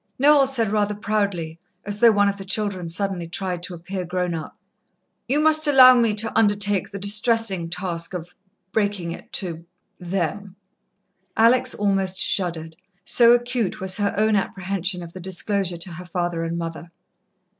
[0.17, 4.33] Noel said, rather proudly, as though one of the children suddenly tried to appear grown
[4.33, 4.57] up:
[5.27, 8.33] "You must allow me to undertake the distressing task of
[8.71, 9.63] breaking it to
[9.99, 10.55] them."
[11.37, 16.43] Alex almost shuddered, so acute was her own apprehension of the disclosure to her father
[16.45, 16.89] and mother.